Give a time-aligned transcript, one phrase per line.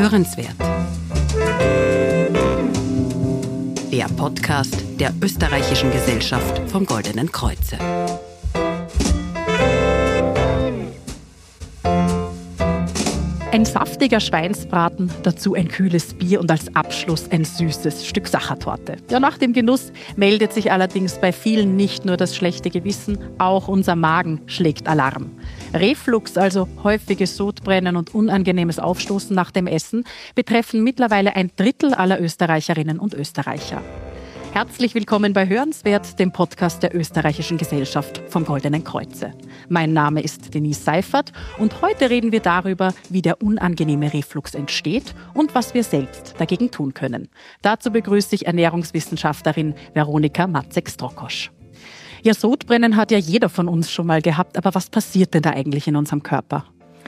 [0.00, 0.54] Hörenswert.
[3.90, 7.76] Der Podcast der Österreichischen Gesellschaft vom Goldenen Kreuze.
[13.50, 18.98] Ein saftiger Schweinsbraten, dazu ein kühles Bier und als Abschluss ein süßes Stück Sachertorte.
[19.10, 23.66] Ja, nach dem Genuss meldet sich allerdings bei vielen nicht nur das schlechte Gewissen, auch
[23.66, 25.32] unser Magen schlägt Alarm.
[25.74, 30.04] Reflux, also häufiges Sodbrennen und unangenehmes Aufstoßen nach dem Essen,
[30.34, 33.82] betreffen mittlerweile ein Drittel aller Österreicherinnen und Österreicher.
[34.52, 39.34] Herzlich willkommen bei Hörenswert, dem Podcast der Österreichischen Gesellschaft vom Goldenen Kreuze.
[39.68, 45.14] Mein Name ist Denise Seifert und heute reden wir darüber, wie der unangenehme Reflux entsteht
[45.34, 47.28] und was wir selbst dagegen tun können.
[47.60, 51.50] Dazu begrüße ich Ernährungswissenschaftlerin Veronika Matzek-Strokosch.
[52.22, 55.50] Ja, Sodbrennen hat ja jeder von uns schon mal gehabt, aber was passiert denn da
[55.50, 56.64] eigentlich in unserem Körper?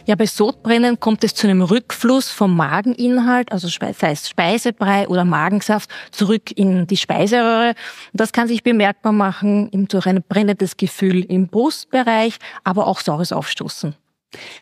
[0.07, 5.25] Ja, bei Sodbrennen kommt es zu einem Rückfluss vom Mageninhalt, also sei es Speisebrei oder
[5.25, 7.75] Magensaft, zurück in die Speiseröhre.
[8.13, 13.95] Das kann sich bemerkbar machen durch ein brennendes Gefühl im Brustbereich, aber auch saures Aufstoßen.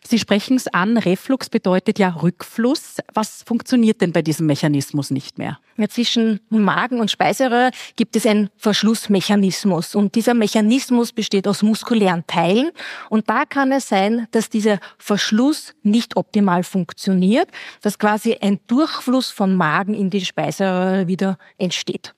[0.03, 2.97] Sie sprechen es an, Reflux bedeutet ja Rückfluss.
[3.13, 5.59] Was funktioniert denn bei diesem Mechanismus nicht mehr?
[5.77, 12.25] Ja, zwischen Magen und Speiseröhre gibt es einen Verschlussmechanismus und dieser Mechanismus besteht aus muskulären
[12.25, 12.71] Teilen
[13.09, 17.49] und da kann es sein, dass dieser Verschluss nicht optimal funktioniert,
[17.81, 22.15] dass quasi ein Durchfluss von Magen in die Speiseröhre wieder entsteht.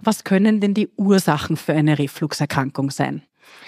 [0.00, 3.22] Was können denn die Ursachen für eine Refluxerkrankung sein?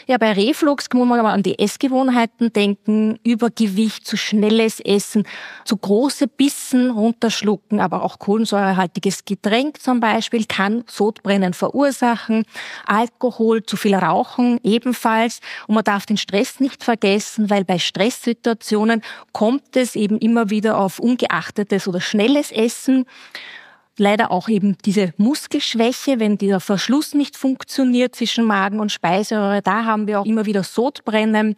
[0.06, 5.24] Ja, bei Reflux muss man aber an die Essgewohnheiten denken, Übergewicht, zu schnelles Essen,
[5.64, 12.44] zu große Bissen runterschlucken, aber auch kohlensäurehaltiges Getränk zum Beispiel kann Sodbrennen verursachen,
[12.86, 15.41] Alkohol, zu viel Rauchen ebenfalls.
[15.66, 19.02] Und man darf den Stress nicht vergessen, weil bei Stresssituationen
[19.33, 23.06] kommt es eben immer wieder auf ungeachtetes oder schnelles Essen
[23.98, 29.62] leider auch eben diese Muskelschwäche, wenn dieser Verschluss nicht funktioniert zwischen Magen und Speiseröhre.
[29.62, 31.56] Da haben wir auch immer wieder Sodbrennen.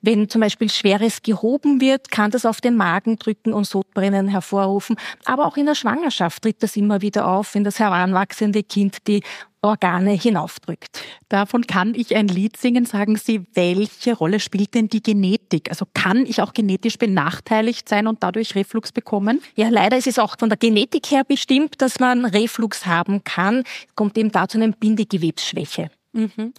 [0.00, 4.96] Wenn zum Beispiel Schweres gehoben wird, kann das auf den Magen drücken und Sodbrennen hervorrufen.
[5.24, 9.22] Aber auch in der Schwangerschaft tritt das immer wieder auf, wenn das heranwachsende Kind die
[9.62, 11.02] Organe hinaufdrückt.
[11.28, 12.84] Davon kann ich ein Lied singen.
[12.84, 15.70] Sagen Sie, welche Rolle spielt denn die Genetik?
[15.70, 19.40] Also kann ich auch genetisch benachteiligt sein und dadurch Reflux bekommen?
[19.54, 23.62] Ja, leider ist es auch von der Genetik her bestimmt, dass man Reflux haben kann.
[23.94, 25.90] Kommt eben dazu eine Bindegewebsschwäche.
[26.12, 26.52] Mhm.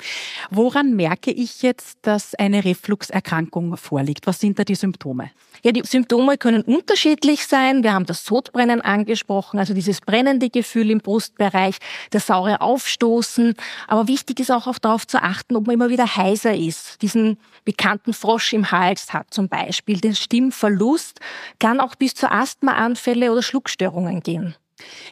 [0.50, 4.26] Woran merke ich jetzt, dass eine Refluxerkrankung vorliegt?
[4.26, 5.30] Was sind da die Symptome?
[5.64, 7.84] Ja, die Symptome können unterschiedlich sein.
[7.84, 11.78] Wir haben das Sodbrennen angesprochen, also dieses brennende Gefühl im Brustbereich,
[12.10, 13.54] das saure Aufstoßen.
[13.88, 17.02] Aber wichtig ist auch darauf zu achten, ob man immer wieder heiser ist.
[17.04, 21.20] Diesen bekannten Frosch im Hals hat zum Beispiel, den Stimmverlust,
[21.60, 24.56] kann auch bis zu Asthmaanfälle oder Schluckstörungen gehen.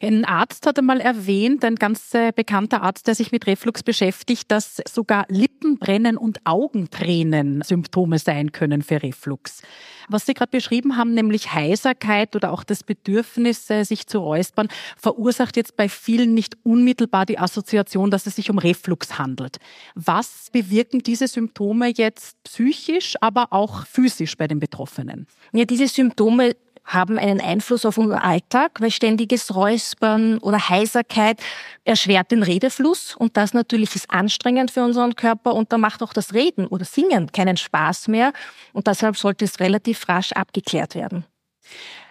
[0.01, 4.51] Ein Arzt hat einmal erwähnt, ein ganz äh, bekannter Arzt, der sich mit Reflux beschäftigt,
[4.51, 9.61] dass sogar Lippenbrennen und Augentränen Symptome sein können für Reflux.
[10.09, 14.67] Was Sie gerade beschrieben haben, nämlich Heiserkeit oder auch das Bedürfnis, äh, sich zu räuspern,
[14.97, 19.57] verursacht jetzt bei vielen nicht unmittelbar die Assoziation, dass es sich um Reflux handelt.
[19.95, 25.27] Was bewirken diese Symptome jetzt psychisch, aber auch physisch bei den Betroffenen?
[25.53, 26.55] Ja, diese Symptome
[26.85, 31.39] haben einen Einfluss auf unseren Alltag, weil ständiges Räuspern oder Heiserkeit
[31.83, 36.13] erschwert den Redefluss und das natürlich ist anstrengend für unseren Körper und da macht auch
[36.13, 38.33] das Reden oder Singen keinen Spaß mehr
[38.73, 41.25] und deshalb sollte es relativ rasch abgeklärt werden.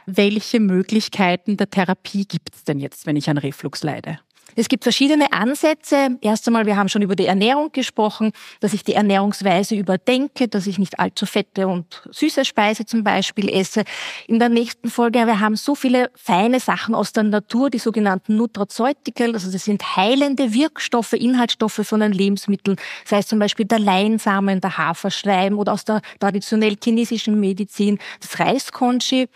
[0.07, 4.19] Welche Möglichkeiten der Therapie gibt es denn jetzt, wenn ich an Reflux leide?
[4.57, 6.19] Es gibt verschiedene Ansätze.
[6.21, 10.67] Erst einmal, wir haben schon über die Ernährung gesprochen, dass ich die Ernährungsweise überdenke, dass
[10.67, 13.85] ich nicht allzu fette und süße Speise zum Beispiel esse.
[14.27, 18.37] In der nächsten Folge, wir haben so viele feine Sachen aus der Natur, die sogenannten
[18.37, 23.79] Nutraceutical, also das sind heilende Wirkstoffe, Inhaltsstoffe von den Lebensmitteln, sei es zum Beispiel der
[23.79, 29.29] Leinsamen, der Haferschleim oder aus der traditionell chinesischen Medizin das Reiskonchi.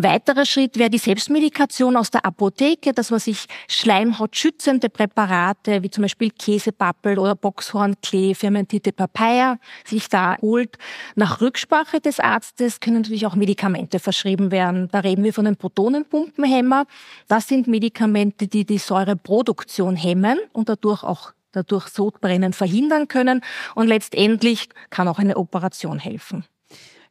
[0.00, 6.02] Weiterer Schritt wäre die Selbstmedikation aus der Apotheke, dass man sich schleimhautschützende Präparate wie zum
[6.02, 10.78] Beispiel Käsepappel oder Boxhornklee, fermentierte Papaya sich da holt.
[11.16, 14.88] Nach Rücksprache des Arztes können natürlich auch Medikamente verschrieben werden.
[14.92, 16.84] Da reden wir von einem Protonenpumpenhemmer.
[17.26, 23.40] Das sind Medikamente, die die Säureproduktion hemmen und dadurch auch dadurch Sodbrennen verhindern können.
[23.74, 26.44] Und letztendlich kann auch eine Operation helfen.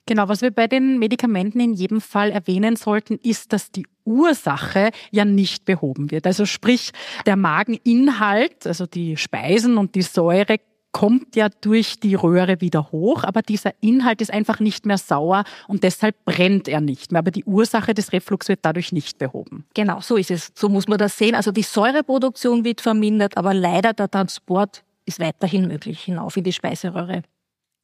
[0.07, 4.91] Genau, was wir bei den Medikamenten in jedem Fall erwähnen sollten, ist, dass die Ursache
[5.11, 6.25] ja nicht behoben wird.
[6.25, 6.91] Also sprich,
[7.25, 10.57] der Mageninhalt, also die Speisen und die Säure
[10.93, 15.43] kommt ja durch die Röhre wieder hoch, aber dieser Inhalt ist einfach nicht mehr sauer
[15.67, 17.19] und deshalb brennt er nicht mehr.
[17.19, 19.65] Aber die Ursache des Reflux wird dadurch nicht behoben.
[19.73, 20.51] Genau, so ist es.
[20.55, 21.35] So muss man das sehen.
[21.35, 26.53] Also die Säureproduktion wird vermindert, aber leider der Transport ist weiterhin möglich hinauf in die
[26.53, 27.23] Speiseröhre.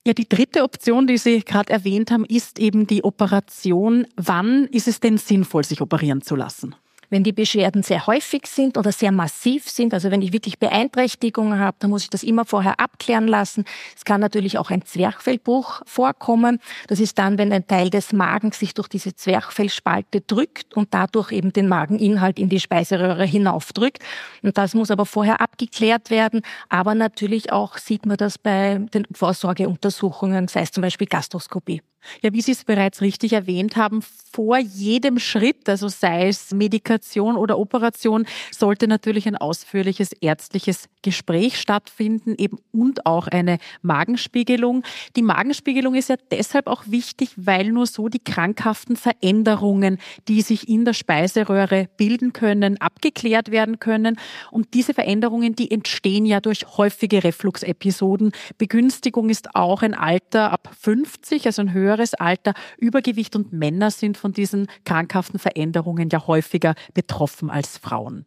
[0.05, 4.05] Ja, die dritte Option, die Sie gerade erwähnt haben, ist eben die Operation.
[4.17, 6.75] Wann ist es denn sinnvoll, sich operieren zu lassen?
[7.13, 11.59] Wenn die Beschwerden sehr häufig sind oder sehr massiv sind, also wenn ich wirklich Beeinträchtigungen
[11.59, 13.65] habe, dann muss ich das immer vorher abklären lassen.
[13.95, 16.57] Es kann natürlich auch ein Zwerchfellbruch vorkommen.
[16.87, 21.31] Das ist dann, wenn ein Teil des Magens sich durch diese Zwerchfellspalte drückt und dadurch
[21.31, 24.01] eben den Mageninhalt in die Speiseröhre hinaufdrückt.
[24.41, 26.41] Und das muss aber vorher abgeklärt werden.
[26.67, 31.83] Aber natürlich auch sieht man das bei den Vorsorgeuntersuchungen, sei es zum Beispiel Gastroskopie.
[32.21, 34.01] Ja, wie Sie es bereits richtig erwähnt haben,
[34.33, 41.59] vor jedem Schritt, also sei es Medikation oder Operation, sollte natürlich ein ausführliches ärztliches Gespräch
[41.59, 44.83] stattfinden, eben und auch eine Magenspiegelung.
[45.15, 50.67] Die Magenspiegelung ist ja deshalb auch wichtig, weil nur so die krankhaften Veränderungen, die sich
[50.67, 54.17] in der Speiseröhre bilden können, abgeklärt werden können.
[54.49, 58.31] Und diese Veränderungen, die entstehen ja durch häufige Refluxepisoden.
[58.57, 63.91] Begünstigung ist auch ein Alter ab 50, also ein höherer höheres Alter, Übergewicht und Männer
[63.91, 68.25] sind von diesen krankhaften Veränderungen ja häufiger betroffen als Frauen.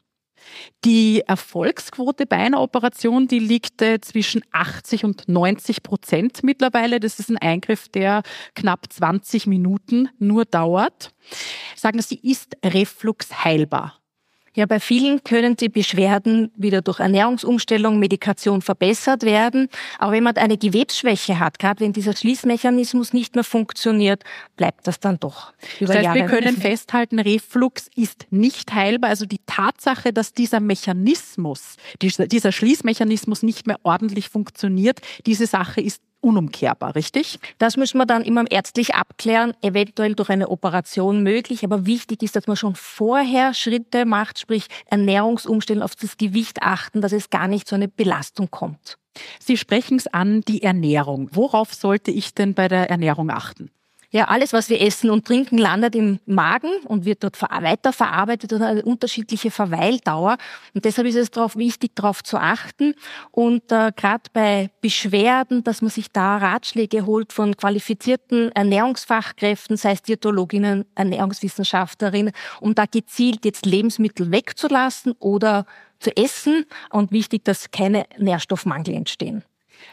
[0.85, 7.01] Die Erfolgsquote bei einer Operation, die liegt äh, zwischen 80 und 90 Prozent mittlerweile.
[7.01, 8.23] Das ist ein Eingriff, der
[8.55, 11.13] knapp 20 Minuten nur dauert.
[11.75, 14.01] Sagen Sie, ist Reflux heilbar?
[14.57, 19.69] Ja, bei vielen können die Beschwerden wieder durch Ernährungsumstellung, Medikation verbessert werden.
[19.99, 24.25] Aber wenn man eine Gewebsschwäche hat, gerade wenn dieser Schließmechanismus nicht mehr funktioniert,
[24.57, 25.53] bleibt das dann doch.
[25.79, 29.11] Über das heißt, Jahre wir können festhalten, Reflux ist nicht heilbar.
[29.11, 36.01] Also die Tatsache, dass dieser Mechanismus, dieser Schließmechanismus nicht mehr ordentlich funktioniert, diese Sache ist
[36.27, 37.39] unumkehrbar, richtig?
[37.59, 41.63] Das müssen wir dann immer ärztlich abklären, eventuell durch eine Operation möglich.
[41.63, 47.01] Aber wichtig ist, dass man schon vorher Schritte macht, sprich Ernährungsumstellen auf das Gewicht achten,
[47.01, 48.97] dass es gar nicht zu einer Belastung kommt.
[49.41, 51.29] Sie sprechen es an, die Ernährung.
[51.33, 53.71] Worauf sollte ich denn bei der Ernährung achten?
[54.11, 58.63] Ja, alles, was wir essen und trinken, landet im Magen und wird dort weiterverarbeitet und
[58.63, 60.37] hat eine unterschiedliche Verweildauer.
[60.75, 62.95] Und deshalb ist es darauf wichtig, darauf zu achten.
[63.33, 69.93] Und äh, gerade bei Beschwerden, dass man sich da Ratschläge holt von qualifizierten Ernährungsfachkräften, sei
[69.93, 75.67] es Diätologinnen, Ernährungswissenschaftlerinnen, um da gezielt jetzt Lebensmittel wegzulassen oder
[75.99, 76.65] zu essen.
[76.91, 79.43] Und wichtig, dass keine Nährstoffmangel entstehen.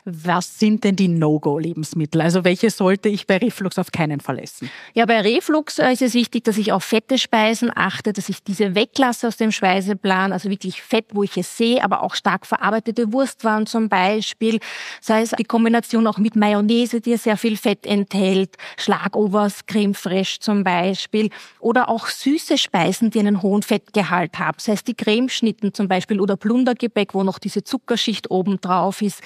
[0.05, 2.21] Was sind denn die No-Go-Lebensmittel?
[2.21, 4.69] Also welche sollte ich bei Reflux auf keinen Fall essen?
[4.93, 8.43] Ja, bei Reflux äh, ist es wichtig, dass ich auf fette Speisen achte, dass ich
[8.43, 12.45] diese weglasse aus dem Speiseplan, also wirklich Fett, wo ich es sehe, aber auch stark
[12.45, 14.59] verarbeitete Wurstwaren zum Beispiel,
[15.01, 20.39] sei es die Kombination auch mit Mayonnaise, die sehr viel Fett enthält, Schlagovers, Creme Fraiche
[20.39, 21.29] zum Beispiel,
[21.59, 26.19] oder auch süße Speisen, die einen hohen Fettgehalt haben, sei es die Cremeschnitten zum Beispiel
[26.19, 29.21] oder Plundergebäck, wo noch diese Zuckerschicht oben drauf ist,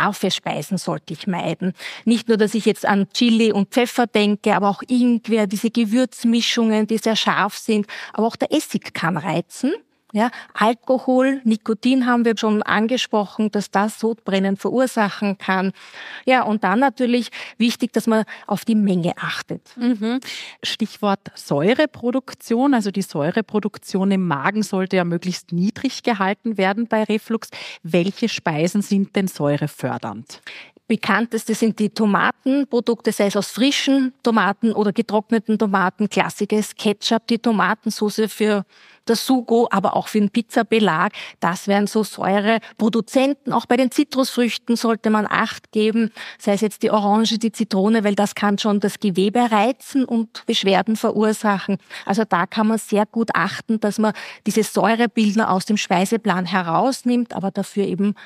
[0.00, 1.74] scharfe Speisen sollte ich meiden.
[2.04, 6.86] Nicht nur, dass ich jetzt an Chili und Pfeffer denke, aber auch Ingwer, diese Gewürzmischungen,
[6.86, 7.86] die sehr scharf sind.
[8.12, 9.72] Aber auch der Essig kann reizen.
[10.12, 15.72] Ja, Alkohol, Nikotin haben wir schon angesprochen, dass das Sodbrennen verursachen kann.
[16.24, 19.76] Ja, und dann natürlich wichtig, dass man auf die Menge achtet.
[19.76, 20.20] Mhm.
[20.62, 22.74] Stichwort Säureproduktion.
[22.74, 27.50] Also die Säureproduktion im Magen sollte ja möglichst niedrig gehalten werden bei Reflux.
[27.82, 30.40] Welche Speisen sind denn säurefördernd?
[30.90, 36.10] Bekannteste sind die Tomatenprodukte, sei es aus frischen Tomaten oder getrockneten Tomaten.
[36.10, 38.64] Klassiker ist Ketchup, die Tomatensauce für
[39.04, 41.12] das Sugo, aber auch für den Pizzabelag.
[41.38, 43.52] Das wären so Säureproduzenten.
[43.52, 48.02] Auch bei den Zitrusfrüchten sollte man Acht geben, sei es jetzt die Orange, die Zitrone,
[48.02, 51.78] weil das kann schon das Gewebe reizen und Beschwerden verursachen.
[52.04, 54.12] Also da kann man sehr gut achten, dass man
[54.44, 58.16] diese Säurebildner aus dem Speiseplan herausnimmt, aber dafür eben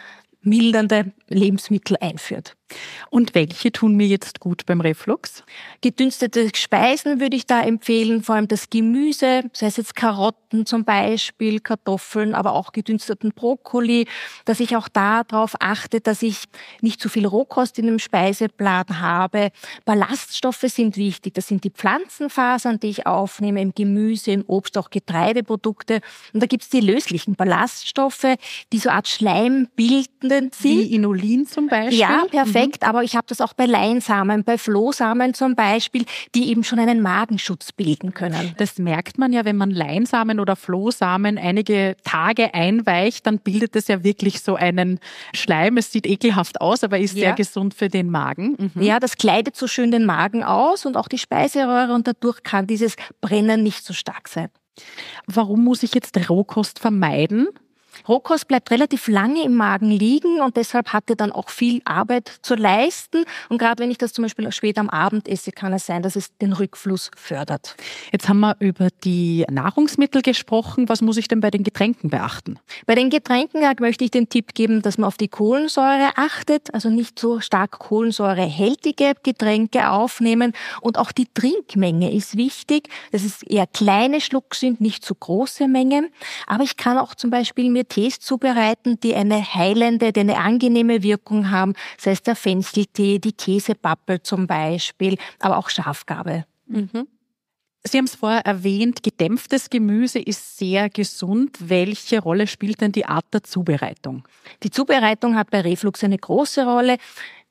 [0.45, 2.57] mildernde Lebensmittel einführt.
[3.11, 5.45] Und welche tun mir jetzt gut beim Reflux?
[5.81, 10.85] Gedünstete Speisen würde ich da empfehlen, vor allem das Gemüse, sei es jetzt Karotten zum
[10.85, 14.07] Beispiel, Kartoffeln, aber auch gedünsteten Brokkoli,
[14.45, 16.45] dass ich auch darauf achte, dass ich
[16.81, 19.51] nicht zu viel Rohkost in dem Speiseplan habe.
[19.85, 21.35] Ballaststoffe sind wichtig.
[21.35, 26.01] Das sind die Pflanzenfasern, die ich aufnehme im Gemüse, im Obst, auch Getreideprodukte.
[26.33, 28.27] Und da gibt es die löslichen Ballaststoffe,
[28.73, 30.63] die so Art schleimbildend sind.
[30.63, 31.99] Wie Inulin zum Beispiel?
[31.99, 32.89] Ja, perfekt Effekt, mhm.
[32.89, 37.01] aber ich habe das auch bei Leinsamen, bei Flohsamen zum Beispiel, die eben schon einen
[37.03, 38.55] Magenschutz bilden können.
[38.59, 43.89] Das merkt man ja, wenn man Leinsamen oder Flohsamen einige Tage einweicht, dann bildet es
[43.89, 45.01] ja wirklich so einen
[45.35, 45.77] Schleim.
[45.77, 47.21] Es sieht ekelhaft aus, aber ist ja.
[47.21, 48.71] sehr gesund für den Magen.
[48.75, 48.83] Mhm.
[48.83, 52.67] Ja, das kleidet so schön den Magen aus und auch die Speiseröhre und dadurch kann
[52.67, 54.49] dieses Brennen nicht so stark sein.
[55.27, 57.49] Warum muss ich jetzt Rohkost vermeiden?
[58.09, 62.31] Rohkost bleibt relativ lange im Magen liegen und deshalb hat er dann auch viel Arbeit
[62.43, 63.25] zu leisten.
[63.49, 66.17] Und gerade wenn ich das zum Beispiel später am Abend esse, kann es sein, dass
[66.17, 67.77] es den Rückfluss fördert.
[68.13, 70.89] Jetzt haben wir über die Nahrungsmittel gesprochen.
[70.89, 72.59] Was muss ich denn bei den Getränken beachten?
[72.87, 76.91] Bei den Getränken möchte ich den Tipp geben, dass man auf die Kohlensäure achtet, also
[76.91, 80.53] nicht so stark kohlensäurehältige Getränke aufnehmen.
[80.81, 85.69] Und auch die Trinkmenge ist wichtig, dass es eher kleine Schluck sind, nicht zu große
[85.69, 86.09] Mengen.
[86.47, 91.03] Aber ich kann auch zum Beispiel mir Tees zubereiten, die eine heilende, die eine angenehme
[91.03, 96.45] Wirkung haben, sei es der Fencheltee, die Käsepappel zum Beispiel, aber auch Schafgabe.
[96.67, 97.07] Mhm.
[97.87, 101.59] Sie haben es vorher erwähnt, gedämpftes Gemüse ist sehr gesund.
[101.61, 104.27] Welche Rolle spielt denn die Art der Zubereitung?
[104.63, 106.97] Die Zubereitung hat bei Reflux eine große Rolle.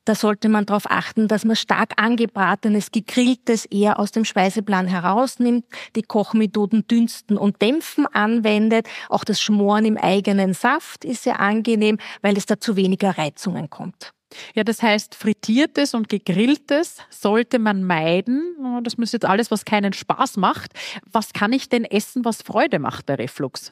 [0.05, 5.65] Da sollte man darauf achten, dass man stark angebratenes, gegrilltes eher aus dem Speiseplan herausnimmt,
[5.95, 8.87] die Kochmethoden dünsten und dämpfen anwendet.
[9.07, 13.69] Auch das Schmoren im eigenen Saft ist sehr angenehm, weil es da zu weniger Reizungen
[13.69, 14.11] kommt.
[14.55, 18.55] Ja, das heißt, frittiertes und gegrilltes sollte man meiden.
[18.83, 20.71] Das ist jetzt alles, was keinen Spaß macht.
[21.11, 23.71] Was kann ich denn essen, was Freude macht bei Reflux?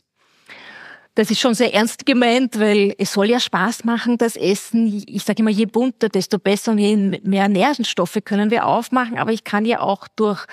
[1.16, 5.04] Das ist schon sehr ernst gemeint, weil es soll ja Spaß machen, das Essen.
[5.08, 9.18] Ich sage immer, je bunter, desto besser und je mehr Nährstoffe können wir aufmachen.
[9.18, 10.46] Aber ich kann ja auch durch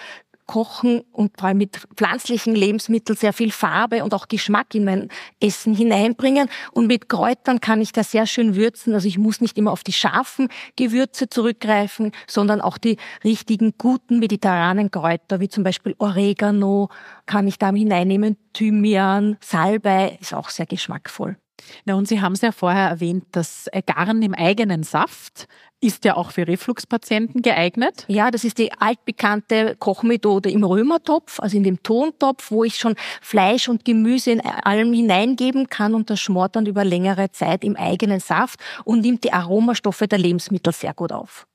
[0.49, 5.09] Kochen und vor allem mit pflanzlichen Lebensmitteln sehr viel Farbe und auch Geschmack in mein
[5.39, 6.49] Essen hineinbringen.
[6.73, 8.95] Und mit Kräutern kann ich das sehr schön würzen.
[8.95, 14.19] Also ich muss nicht immer auf die scharfen Gewürze zurückgreifen, sondern auch die richtigen, guten
[14.19, 16.89] mediterranen Kräuter, wie zum Beispiel Oregano,
[17.27, 18.37] kann ich da hineinnehmen.
[18.55, 21.37] Thymian, Salbei ist auch sehr geschmackvoll.
[21.85, 25.49] Na, und Sie haben es ja vorher erwähnt, das Garn im eigenen Saft
[25.81, 28.05] ist ja auch für Refluxpatienten geeignet.
[28.09, 32.97] Ja, das ist die altbekannte Kochmethode im Römertopf, also in dem Tontopf, wo ich schon
[33.21, 37.77] Fleisch und Gemüse in allem hineingeben kann und das schmort dann über längere Zeit im
[37.77, 41.47] eigenen Saft und nimmt die Aromastoffe der Lebensmittel sehr gut auf.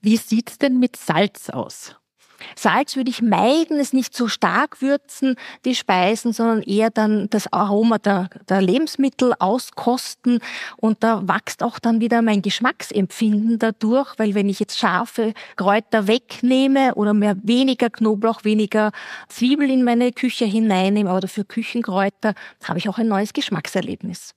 [0.00, 1.96] Wie sieht's denn mit Salz aus?
[2.54, 7.52] Salz würde ich meiden, es nicht so stark würzen, die Speisen, sondern eher dann das
[7.52, 10.40] Aroma der, der Lebensmittel auskosten.
[10.76, 16.06] Und da wächst auch dann wieder mein Geschmacksempfinden dadurch, weil wenn ich jetzt scharfe Kräuter
[16.06, 18.92] wegnehme oder mehr weniger Knoblauch, weniger
[19.28, 24.34] Zwiebel in meine Küche hineinnehme, aber dafür Küchenkräuter, habe ich auch ein neues Geschmackserlebnis.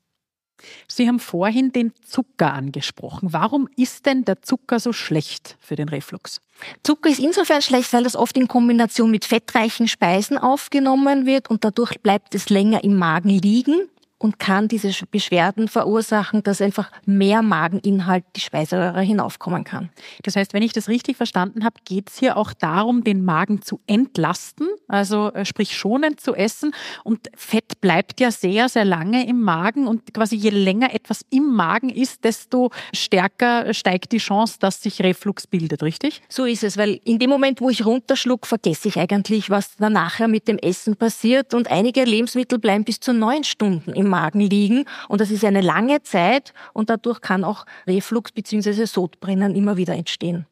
[0.87, 3.33] Sie haben vorhin den Zucker angesprochen.
[3.33, 6.41] Warum ist denn der Zucker so schlecht für den Reflux?
[6.83, 11.63] Zucker ist insofern schlecht, weil das oft in Kombination mit fettreichen Speisen aufgenommen wird und
[11.63, 13.89] dadurch bleibt es länger im Magen liegen
[14.19, 19.89] und kann diese Beschwerden verursachen, dass einfach mehr Mageninhalt die Speiseröhre hinaufkommen kann.
[20.23, 23.61] Das heißt, wenn ich das richtig verstanden habe, geht es hier auch darum, den Magen
[23.61, 26.75] zu entlasten, also äh, sprich schonend zu essen.
[27.03, 31.55] Und Fett bleibt ja sehr, sehr lange im Magen und quasi je länger etwas im
[31.55, 36.21] Magen ist, desto stärker steigt die Chance, dass sich Reflux bildet, richtig?
[36.27, 39.93] So ist es, weil in dem Moment, wo ich runterschluck, vergesse ich eigentlich, was dann
[39.93, 44.41] nachher mit dem Essen passiert und einige Lebensmittel bleiben bis zu neun Stunden im Magen
[44.41, 48.85] liegen und das ist eine lange Zeit und dadurch kann auch Reflux bzw.
[48.85, 50.45] Sodbrennen immer wieder entstehen.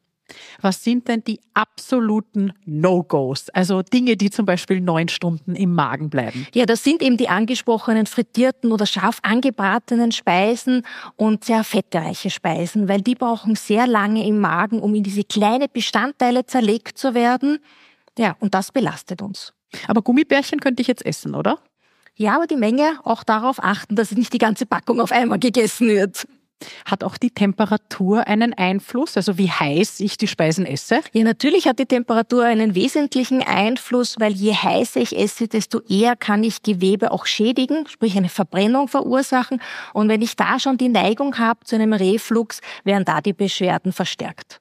[0.60, 3.48] Was sind denn die absoluten No-Gos?
[3.50, 6.46] Also Dinge, die zum Beispiel neun Stunden im Magen bleiben.
[6.54, 10.82] Ja, das sind eben die angesprochenen frittierten oder scharf angebratenen Speisen
[11.16, 15.68] und sehr fettereiche Speisen, weil die brauchen sehr lange im Magen, um in diese kleine
[15.68, 17.58] Bestandteile zerlegt zu werden.
[18.18, 19.54] Ja, und das belastet uns.
[19.86, 21.58] Aber Gummibärchen könnte ich jetzt essen, oder?
[22.18, 25.86] Ja, aber die Menge auch darauf achten, dass nicht die ganze Packung auf einmal gegessen
[25.86, 26.26] wird.
[26.84, 31.00] Hat auch die Temperatur einen Einfluss, also wie heiß ich die Speisen esse?
[31.12, 36.16] Ja, natürlich hat die Temperatur einen wesentlichen Einfluss, weil je heißer ich esse, desto eher
[36.16, 39.62] kann ich Gewebe auch schädigen, sprich eine Verbrennung verursachen.
[39.94, 43.92] Und wenn ich da schon die Neigung habe zu einem Reflux, werden da die Beschwerden
[43.92, 44.60] verstärkt.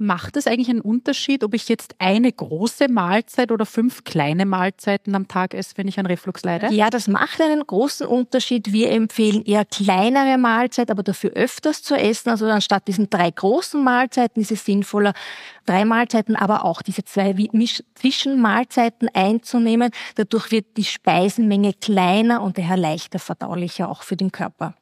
[0.00, 5.12] Macht es eigentlich einen Unterschied, ob ich jetzt eine große Mahlzeit oder fünf kleine Mahlzeiten
[5.16, 6.72] am Tag esse, wenn ich an Reflux leide?
[6.72, 8.72] Ja, das macht einen großen Unterschied.
[8.72, 12.30] Wir empfehlen eher kleinere Mahlzeit, aber dafür öfters zu essen.
[12.30, 15.14] Also anstatt diesen drei großen Mahlzeiten ist es sinnvoller,
[15.66, 17.34] drei Mahlzeiten, aber auch diese zwei
[17.94, 19.90] Zwischenmahlzeiten einzunehmen.
[20.14, 24.74] Dadurch wird die Speisenmenge kleiner und daher leichter verdaulicher auch für den Körper.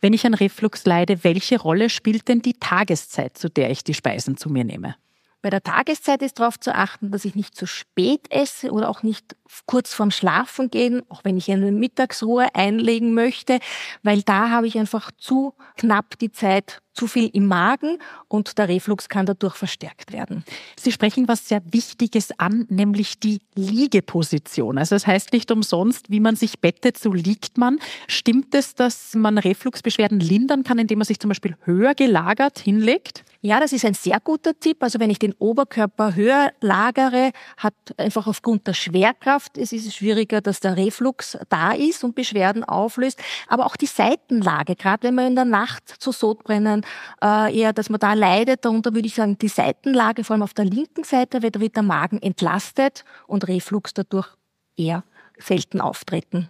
[0.00, 3.94] Wenn ich an Reflux leide, welche Rolle spielt denn die Tageszeit, zu der ich die
[3.94, 4.96] Speisen zu mir nehme?
[5.42, 9.04] Bei der Tageszeit ist darauf zu achten, dass ich nicht zu spät esse oder auch
[9.04, 13.60] nicht kurz vorm Schlafen gehen, auch wenn ich eine Mittagsruhe einlegen möchte,
[14.02, 17.98] weil da habe ich einfach zu knapp die Zeit, zu viel im Magen
[18.28, 20.44] und der Reflux kann dadurch verstärkt werden.
[20.78, 24.78] Sie sprechen was sehr Wichtiges an, nämlich die Liegeposition.
[24.78, 27.78] Also das heißt nicht umsonst, wie man sich bettet, so liegt man.
[28.08, 33.24] Stimmt es, dass man Refluxbeschwerden lindern kann, indem man sich zum Beispiel höher gelagert hinlegt?
[33.42, 34.82] Ja, das ist ein sehr guter Tipp.
[34.82, 40.40] Also wenn ich den Oberkörper höher lagere, hat einfach aufgrund der Schwerkraft, es ist schwieriger,
[40.40, 43.20] dass der Reflux da ist und Beschwerden auflöst.
[43.46, 46.84] Aber auch die Seitenlage, gerade wenn man in der Nacht zu Sodbrennen
[47.22, 50.54] äh, eher, dass man da leidet, darunter würde ich sagen, die Seitenlage, vor allem auf
[50.54, 54.28] der linken Seite, wird, wird der Magen entlastet und Reflux dadurch
[54.76, 55.04] eher
[55.38, 56.48] selten auftreten.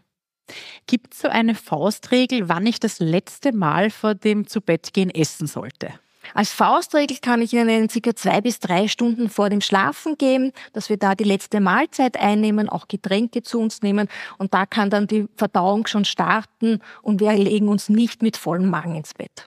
[0.87, 5.93] Gibt es so eine Faustregel, wann ich das letzte Mal vor dem Zubettgehen essen sollte?
[6.35, 10.88] Als Faustregel kann ich Ihnen circa zwei bis drei Stunden vor dem Schlafen geben, dass
[10.88, 15.07] wir da die letzte Mahlzeit einnehmen, auch Getränke zu uns nehmen und da kann dann
[15.07, 19.47] die Verdauung schon starten und wir legen uns nicht mit vollem Magen ins Bett.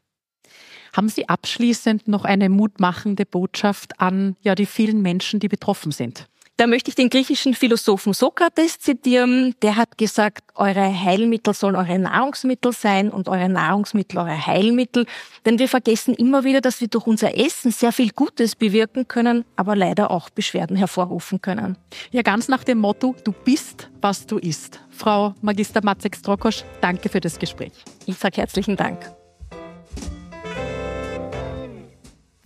[0.96, 6.28] Haben Sie abschließend noch eine mutmachende Botschaft an ja, die vielen Menschen, die betroffen sind?
[6.60, 9.56] Da möchte ich den griechischen Philosophen Sokrates zitieren.
[9.62, 15.06] Der hat gesagt, eure Heilmittel sollen eure Nahrungsmittel sein und eure Nahrungsmittel eure Heilmittel.
[15.46, 19.46] Denn wir vergessen immer wieder, dass wir durch unser Essen sehr viel Gutes bewirken können,
[19.56, 21.78] aber leider auch Beschwerden hervorrufen können.
[22.12, 24.82] Ja, ganz nach dem Motto, du bist, was du isst.
[24.90, 27.72] Frau Magister Matzek-Strokosch, danke für das Gespräch.
[28.06, 29.19] Ich sage herzlichen Dank.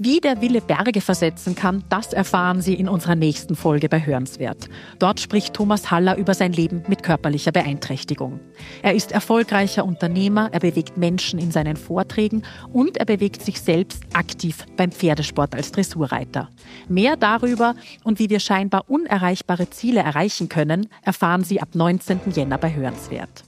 [0.06, 4.70] Wie der Wille Berge versetzen kann, das erfahren Sie in unserer nächsten Folge bei Hörenswert.
[5.00, 8.42] Dort spricht Thomas Haller über sein Leben mit körperlicher Beeinträchtigung.
[8.82, 12.44] Er ist erfolgreicher Unternehmer, er bewegt Menschen in seinen Vorträgen
[12.74, 16.50] und er bewegt sich selbst aktiv beim Pferdesport als Dressurreiter.
[16.90, 22.20] Mehr darüber und wie wir scheinbar unerreichbare Ziele erreichen können, erfahren Sie ab 19.
[22.36, 23.46] Jänner bei Hörenswert.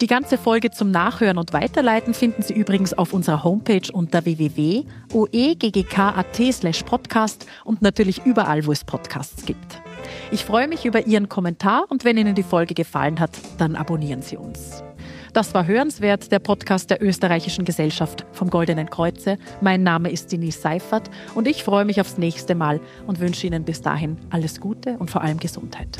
[0.00, 4.86] Die ganze Folge zum Nachhören und Weiterleiten finden Sie übrigens auf unserer Homepage unter www.oeggk.at
[6.86, 9.82] podcast und natürlich überall, wo es Podcasts gibt.
[10.30, 14.22] Ich freue mich über Ihren Kommentar und wenn Ihnen die Folge gefallen hat, dann abonnieren
[14.22, 14.82] Sie uns.
[15.34, 19.36] Das war Hörenswert, der Podcast der Österreichischen Gesellschaft vom Goldenen Kreuze.
[19.60, 23.64] Mein Name ist Denise Seifert und ich freue mich aufs nächste Mal und wünsche Ihnen
[23.64, 25.98] bis dahin alles Gute und vor allem Gesundheit.